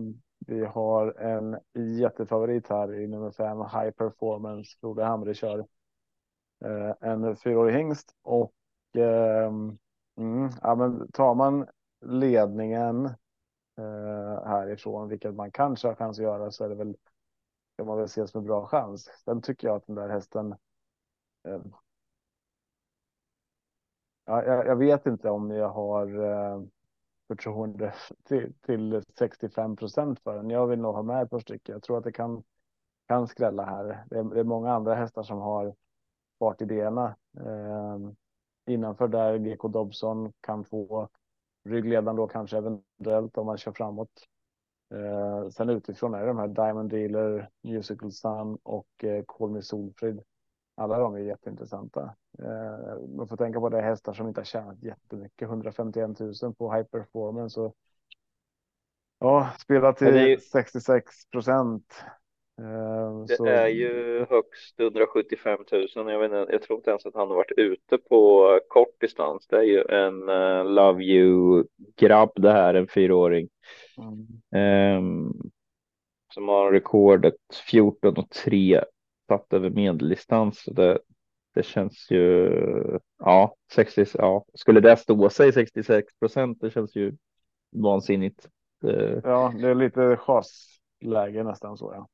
[0.51, 1.59] vi har en
[1.97, 4.77] jättefavorit här i nummer fem, High Performance.
[4.79, 5.59] Frode Hamre kör
[6.65, 8.53] eh, en fyraårig hingst och
[8.95, 9.47] eh,
[10.17, 11.67] mm, ja, men tar man
[12.05, 13.05] ledningen
[13.77, 16.95] eh, härifrån, vilket man kanske har chans att göra, så är det väl
[17.77, 19.09] kan man väl se som en bra chans.
[19.25, 20.55] Sen tycker jag att den där hästen.
[21.47, 21.61] Eh,
[24.25, 26.61] ja, jag, jag, vet inte om jag har eh,
[27.31, 30.49] förtroende till, till 65 procent för den.
[30.49, 31.73] Jag vill nog ha med ett par stycken.
[31.73, 32.43] Jag tror att det kan,
[33.07, 34.03] kan skrälla här.
[34.09, 35.75] Det är, det är många andra hästar som har
[36.39, 37.15] fartidéerna.
[37.37, 37.97] Eh,
[38.65, 41.09] innanför där GK Dobson kan få
[41.63, 44.27] ryggledaren då kanske eventuellt om man kör framåt.
[44.93, 49.61] Eh, sen utifrån är det de här Diamond Dealer, Musical Sun och eh, Call Me
[49.61, 50.21] Solfrid.
[50.75, 52.15] Alla de är jätteintressanta.
[52.41, 55.41] Eh, man får tänka på det hästar som inte har tjänat jättemycket.
[55.41, 57.61] 151 000 på High Performance.
[57.61, 57.75] Och,
[59.19, 60.37] ja, spela till ju...
[60.37, 62.03] 66 procent.
[62.61, 63.45] Eh, det så...
[63.45, 65.87] är ju högst 175 000.
[65.95, 69.47] Jag, vet inte, jag tror inte ens att han har varit ute på kort distans.
[69.47, 73.49] Det är ju en uh, Love You grabb det här, en fyraåring.
[74.51, 74.97] Mm.
[74.97, 75.51] Um,
[76.33, 77.35] som har rekordet
[77.69, 78.83] 14 och 3
[79.27, 80.65] satt över medeldistans.
[80.65, 80.99] Det,
[81.53, 87.17] det känns ju, ja, 60, ja, skulle det stå sig 66 procent, det känns ju
[87.71, 88.49] vansinnigt.
[88.81, 89.21] Det...
[89.23, 92.07] Ja, det är lite chasläge nästan så ja.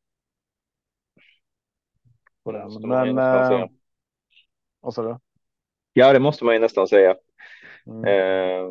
[2.43, 2.89] På den.
[2.89, 3.65] Men, äh,
[4.79, 5.17] vad sa du?
[5.93, 7.15] Ja, det måste man ju nästan säga.
[7.85, 8.03] Mm.
[8.05, 8.69] Eh,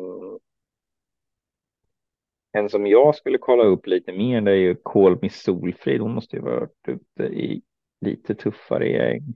[2.51, 6.01] en som jag skulle kolla upp lite mer, det är ju Kolmi Solfrid.
[6.01, 7.61] Hon måste ju varit ute i
[8.01, 9.35] lite tuffare gäng.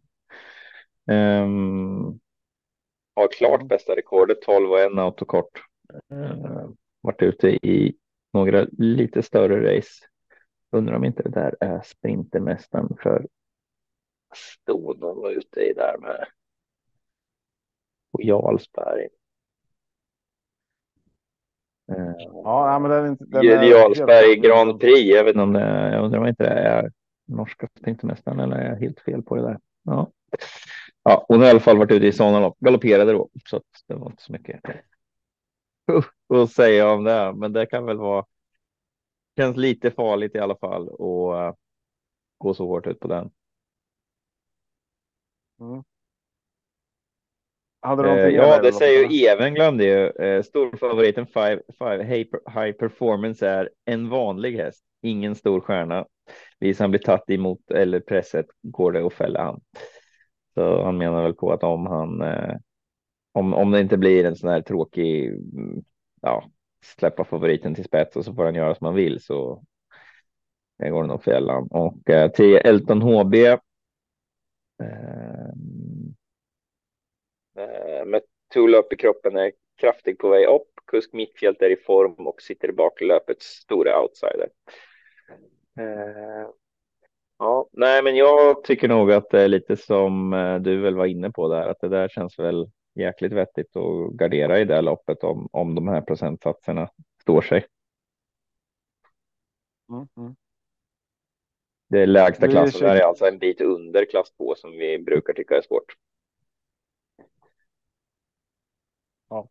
[1.05, 2.19] Um,
[3.15, 5.61] har klart bästa rekordet, 12 och en autokort.
[6.13, 6.69] Uh,
[7.01, 7.97] varit ute i
[8.33, 10.05] några lite större race.
[10.71, 13.27] Undrar om inte det där är sprintermästaren för
[14.35, 16.25] stod någon var ute i där med.
[18.11, 19.07] Och Jarlsberg.
[21.91, 25.15] Uh, ja, men den, den Jarlsberg Grand Prix.
[25.15, 26.91] Jag vet inte om det, jag undrar om inte det är
[27.25, 29.59] norska sprintermästaren eller är jag helt fel på det där?
[29.83, 30.11] Ja.
[31.03, 33.63] Ja, hon har i alla fall varit ute i sådana lopp, galopperade då, så att
[33.87, 34.61] det var inte så mycket
[36.33, 38.25] att säga om det, men det kan väl vara.
[39.37, 41.53] Känns lite farligt i alla fall och uh,
[42.37, 43.31] gå så hårt ut på den.
[45.59, 45.83] Mm.
[47.83, 50.07] Eh, ja, det säger ju Even glömde ju.
[50.07, 52.03] Eh, storfavoriten five, five
[52.53, 56.05] high performance är en vanlig häst, ingen stor stjärna.
[56.59, 59.61] Vis han blir tatt emot eller presset går det att fälla han.
[60.53, 62.55] Så han menar väl på att om han eh,
[63.31, 65.83] om, om det inte blir en sån här tråkig, mm,
[66.21, 66.43] ja,
[66.83, 69.63] släppa favoriten till spets och så får han göra som han vill så
[70.81, 71.67] det går det nog fällan.
[71.71, 73.35] Och eh, till Elton HB.
[74.83, 76.15] Ehm,
[77.55, 78.21] eh, med
[78.53, 80.67] Tula upp i kroppen är kraftig på väg upp.
[80.87, 84.49] Kusk mittfält är i form och sitter i baklöpets stora outsider.
[85.79, 86.49] Eh,
[87.41, 91.05] ja, nej, men jag tycker nog att det är lite som eh, du väl var
[91.05, 95.23] inne på där, att det där känns väl jäkligt vettigt att gardera i det loppet
[95.23, 96.89] om, om de här procentsatserna
[97.21, 97.65] står sig.
[99.89, 100.35] Mm, mm.
[101.89, 105.61] Det lägsta klassen är alltså en bit under klass 2 som vi brukar tycka är
[105.61, 105.95] svårt.
[109.29, 109.49] Ja.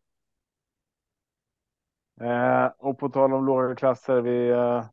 [2.21, 4.85] Eh, och på tal om låga klasser, vi eh,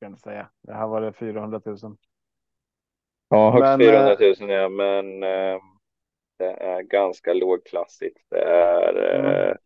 [0.00, 0.48] kan inte säga.
[0.62, 1.76] Det här var det 400 000.
[3.28, 5.60] Ja, högst men, 400 000 eh, ja, men eh,
[6.38, 8.18] det är ganska lågklassigt.
[8.30, 9.56] Det är mm.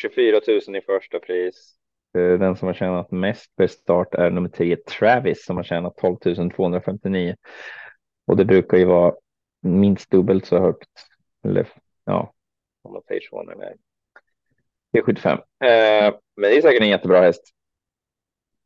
[0.00, 1.76] 24 000 i första pris.
[2.18, 5.96] Eh, den som har tjänat mest per start är nummer 10 Travis som har tjänat
[5.96, 6.16] 12
[6.56, 7.36] 259.
[8.26, 9.14] Och det brukar ju vara
[9.62, 10.90] minst dubbelt så högt.
[11.44, 11.68] Eller
[12.04, 12.32] ja,
[12.82, 13.42] om man säger så.
[14.92, 15.38] Det är 75.
[15.38, 17.55] Eh, men det är säkert en jättebra häst.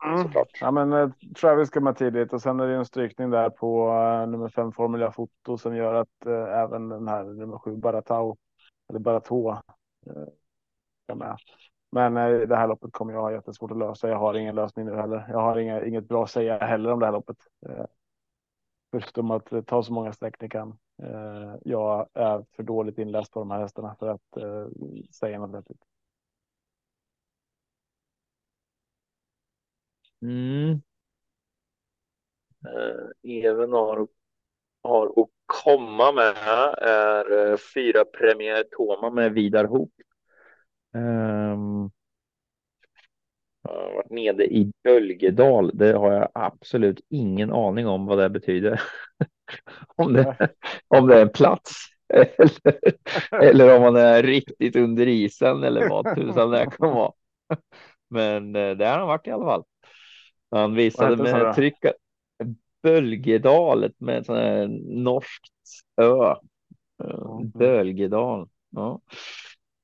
[0.04, 0.28] Mm.
[0.60, 1.10] Ja, men uh,
[1.40, 4.72] Travis ska man tidigt och sen är det en strykning där på uh, nummer fem
[4.72, 8.36] Formula Foto som gör att uh, även den här nummer sju Baratau
[8.88, 9.56] eller Baratou uh,
[11.14, 11.36] med.
[11.92, 12.14] Men
[12.48, 14.08] det här loppet kommer jag ha jättesvårt att lösa.
[14.08, 15.26] Jag har ingen lösning nu heller.
[15.28, 17.36] Jag har inga, inget bra att säga heller om det här loppet.
[18.90, 20.78] Förutom att ta så många streck ni kan.
[21.62, 24.38] jag är för dåligt inläst på de här hästarna för att
[25.14, 25.82] säga något vettigt.
[30.22, 30.83] Mm.
[32.66, 34.09] Eh, Even har,
[34.83, 36.35] har att komma med
[36.78, 39.90] är eh, fyra Premier Toma med Vidar Hoop.
[40.94, 41.90] Um,
[43.62, 45.70] jag har varit nere i Bölgedal.
[45.74, 48.80] Det har jag absolut ingen aning om vad det betyder.
[49.96, 50.37] om, det,
[50.88, 51.72] om det är en plats
[52.14, 52.80] eller,
[53.42, 57.12] eller om man är riktigt under isen eller vad tusan det kan vara.
[58.09, 59.64] Men eh, det har han varit i alla fall.
[60.50, 61.92] Han visade med trycka
[62.82, 64.68] Bölgedalet med en sån här
[65.02, 65.52] norskt
[65.96, 66.34] ö.
[67.04, 67.50] Mm.
[67.50, 68.48] Bölgedal.
[68.70, 69.00] Ja.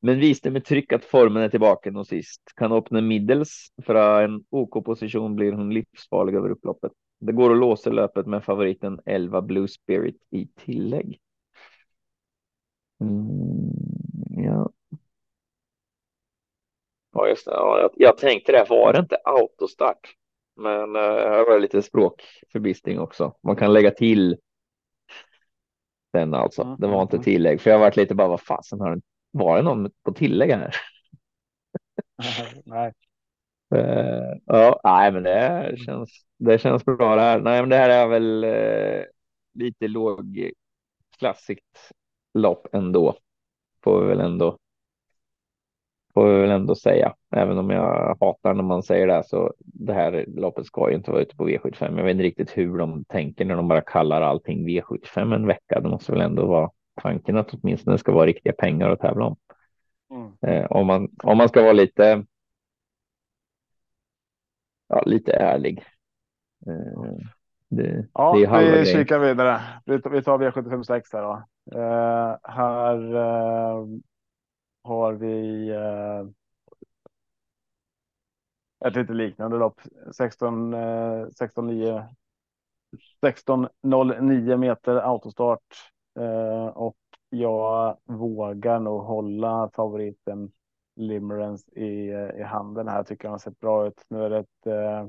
[0.00, 2.42] Men visste med tryck att formen är tillbaka och sist.
[2.56, 6.92] Kan öppna middels för en OK-position blir hon livsfarlig över upploppet.
[7.20, 11.20] Det går att låsa löpet med favoriten 11 Blue Spirit i tillägg.
[13.00, 13.70] Mm,
[14.44, 14.70] ja.
[17.12, 17.52] Ja, just det.
[17.52, 18.66] Ja, jag, jag tänkte det.
[18.68, 20.14] Var det inte autostart?
[20.56, 23.34] Men uh, här var det lite språkförbistring också.
[23.42, 24.36] Man kan lägga till
[26.12, 26.62] den alltså.
[26.62, 29.02] Mm, det var inte mm, tillägg för jag varit lite bara vad fasen har det
[29.30, 30.74] var det någon på tillägg här?
[32.64, 32.92] nej.
[33.74, 36.10] Uh, ja, nej, men det känns.
[36.38, 37.40] Det känns bra det här.
[37.40, 39.04] Nej, men det här är väl uh,
[39.54, 41.90] lite lågklassigt
[42.34, 43.18] lopp ändå.
[43.84, 44.58] Får vi väl ändå
[46.16, 49.92] får vi väl ändå säga, även om jag hatar när man säger det så det
[49.92, 51.96] här loppet ska ju inte vara ute på V75.
[51.96, 55.80] Jag vet inte riktigt hur de tänker när de bara kallar allting V75 en vecka.
[55.80, 56.70] Det måste väl ändå vara
[57.02, 59.36] tanken att åtminstone ska vara riktiga pengar att tävla om.
[60.10, 60.32] Mm.
[60.46, 62.24] Eh, om, man, om man ska vara lite.
[64.88, 65.84] Ja, lite ärlig.
[66.66, 67.12] Eh,
[67.68, 69.60] det, ja, det är vi kikar vidare.
[69.84, 71.42] Vi tar, vi tar V756 här då.
[71.80, 73.86] Eh, här eh,
[74.86, 76.24] har vi eh,
[78.86, 79.80] ett lite liknande lopp.
[80.12, 82.04] 16, eh, 16 9
[83.20, 86.96] 16.09 meter autostart eh, och
[87.28, 90.52] jag vågar nog hålla favoriten
[90.96, 93.02] Limerence i, eh, i handen här.
[93.02, 94.04] Tycker han har sett bra ut.
[94.08, 95.08] Nu är det ett, eh,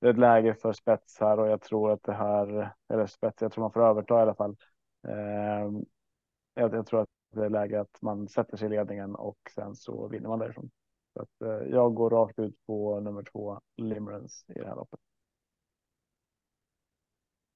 [0.00, 3.42] det är ett läge för spets här och jag tror att det här eller spets.
[3.42, 4.56] Jag tror man får överta i alla fall.
[5.08, 5.70] Eh,
[6.54, 7.08] jag, jag tror att
[7.40, 10.70] det läge att man sätter sig i ledningen och sen så vinner man därifrån.
[11.12, 15.00] Så att, eh, jag går rakt ut på nummer två, Limerence i det här loppet.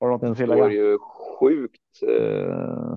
[0.00, 2.02] Har du något Den står ju sjukt.
[2.02, 2.92] Eh...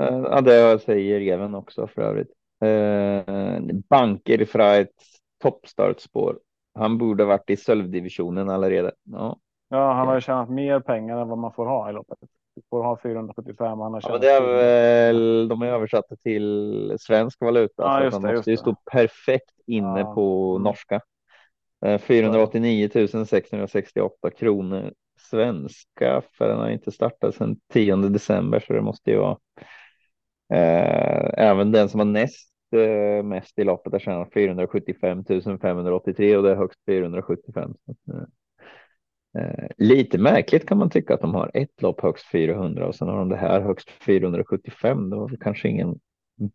[0.00, 2.32] eh ja, det säger Even också för övrigt.
[2.60, 5.02] Eh, banker för ett
[5.38, 6.40] toppstartspår.
[6.74, 8.92] Han borde varit i sölvdivisionen allerede.
[9.02, 9.38] Ja.
[9.68, 12.18] ja, han har ju tjänat mer pengar än vad man får ha i loppet
[12.70, 13.78] får ha 475.
[13.80, 17.82] Han har ja, det är väl, de är översatta till svensk valuta.
[17.82, 20.14] Ja, så han måste ju stå perfekt inne ja.
[20.14, 21.00] på norska.
[22.00, 28.82] 489 eh, 668 kronor svenska för den har inte startat sedan 10 december så det
[28.82, 29.38] måste ju vara.
[30.52, 35.24] Eh, även den som har näst eh, mest i loppet har tjänat 475
[35.60, 37.74] 583 och det är högst 475.
[37.84, 38.22] Så, Eh,
[39.76, 43.18] lite märkligt kan man tycka att de har ett lopp högst 400 och sen har
[43.18, 45.10] de det här högst 475.
[45.10, 46.00] Det var kanske ingen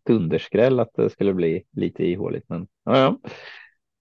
[0.06, 3.30] dunderskräll att det skulle bli lite ihåligt, men ja, ja.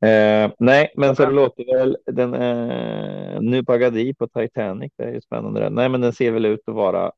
[0.07, 4.91] Eh, nej, men så det låter väl den eh, nu Pagadi på Titanic.
[4.95, 5.59] Det är ju spännande.
[5.59, 5.69] Där.
[5.69, 7.11] Nej, men den ser väl ut att vara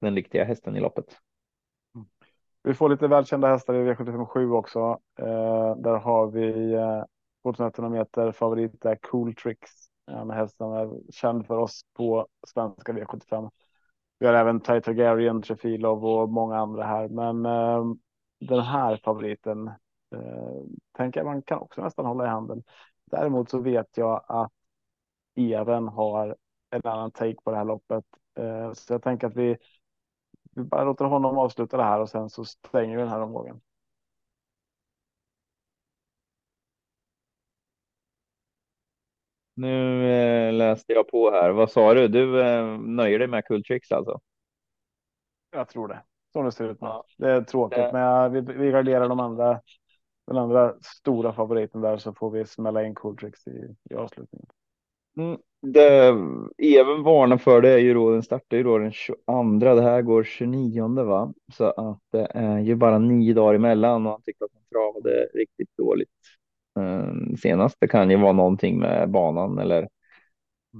[0.00, 1.16] den riktiga hästen i loppet.
[2.62, 5.00] Vi får lite välkända hästar i V757 också.
[5.18, 7.04] Eh, där har vi eh,
[7.42, 9.70] 2100 meter favorit är Cool Tricks
[10.08, 13.50] en häst som är känd för oss på svenska V75.
[14.18, 17.84] Vi har även Targaryen, Trefilov och många andra här, men eh,
[18.40, 19.68] den här favoriten
[20.14, 20.62] eh,
[20.96, 22.62] tänker jag man kan också nästan hålla i handen.
[23.10, 24.52] Däremot så vet jag att
[25.34, 26.36] Even har
[26.70, 28.04] en annan take på det här loppet,
[28.38, 29.56] eh, så jag tänker att vi,
[30.54, 33.60] vi bara låter honom avsluta det här och sen så stänger vi den här omgången.
[39.58, 41.50] Nu eh, läste jag på här.
[41.50, 42.08] Vad sa du?
[42.08, 44.20] Du eh, nöjer dig med Kultrix alltså?
[45.50, 46.02] Jag tror det.
[46.32, 46.78] Så det ser ut.
[46.80, 47.04] Ja.
[47.18, 47.90] Det är tråkigt, det...
[47.92, 49.60] men vi, vi garderar de andra.
[50.26, 54.46] Den andra stora favoriten där så får vi smälla in Kultrix i, i avslutningen.
[55.16, 56.06] Mm, det
[56.78, 59.14] även varnar för det är ju då den startar ju då den 22.
[59.58, 61.34] Det här går 29 va?
[61.52, 65.28] Så att det är ju bara nio dagar emellan och han tyckte att han travade
[65.34, 66.47] riktigt dåligt eh,
[67.42, 67.76] senast.
[67.80, 69.88] Det kan ju vara någonting med banan eller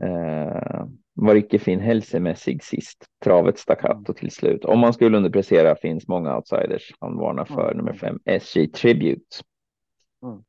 [0.02, 3.06] eh, var icke fin hälsomässig sist.
[3.24, 4.64] Travet staccato till slut.
[4.64, 6.92] Om man skulle underprestera finns många outsiders.
[7.00, 7.76] Han varnar för mm.
[7.76, 9.36] nummer fem SJ Tribute.
[10.22, 10.42] Mm.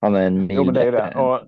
[0.00, 1.14] Han är en mil jo, det är det.
[1.20, 1.40] Och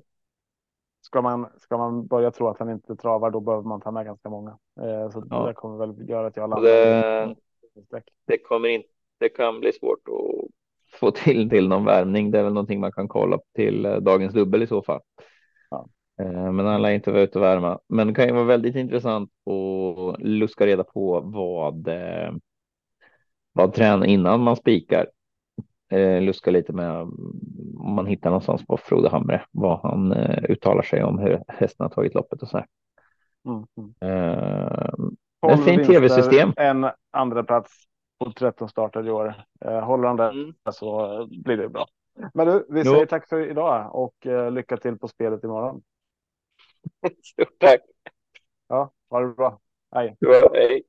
[1.00, 4.04] ska man ska man börja tro att han inte travar, då behöver man ta med
[4.04, 4.58] ganska många.
[4.80, 5.46] Eh, så ja.
[5.46, 6.70] det kommer väl göra att jag landar.
[6.70, 7.34] Det,
[8.26, 8.88] det kommer inte.
[9.18, 10.50] Det kan bli svårt att
[10.92, 12.30] få till till någon värmning.
[12.30, 15.00] Det är väl någonting man kan kolla till eh, dagens dubbel i så fall.
[15.70, 15.88] Ja.
[16.20, 17.78] Eh, men han lär inte vara ute och värma.
[17.88, 22.32] Men det kan ju vara väldigt intressant att luska reda på vad eh,
[23.52, 25.06] vad träna innan man spikar.
[26.20, 27.00] Luska lite med
[27.78, 30.12] om man hittar någonstans på Frode Hamre vad han
[30.48, 32.66] uttalar sig om hur hästen har tagit loppet och så här.
[33.46, 33.66] Mm.
[33.76, 35.52] mm.
[35.52, 36.52] Ett fint tv-system.
[36.56, 37.89] En andra plats
[38.24, 39.34] på 13 starter i år.
[39.64, 40.54] Eh, håller han det mm.
[40.72, 41.86] så blir det bra.
[42.34, 43.06] Men du, vi säger jo.
[43.06, 45.82] tack för idag och eh, lycka till på spelet imorgon.
[47.24, 47.80] Stort tack.
[48.68, 49.60] Ja, ha det bra.
[49.94, 50.16] Hej.
[50.20, 50.82] Bra, hej.